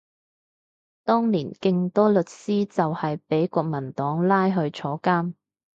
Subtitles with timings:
[1.03, 5.35] 當年勁多律師就係畀國民黨拉去坐監